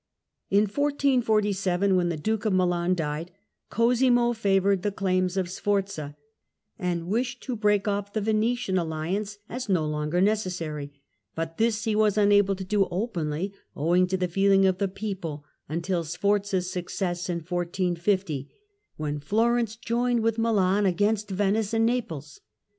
[0.49, 3.29] In 1447 when the Duke of Milan died,
[3.69, 6.17] Cosimo favoured the claims of Sforza,
[6.79, 10.91] and wished to break off the Venetian alliance as no longer necessary:
[11.35, 15.45] but this he was unable to do openly, owing to the feeling of the people,
[15.69, 18.49] until Sforza's success in 1450,
[18.97, 22.41] when Florence joined with Milan against Venice and Naples.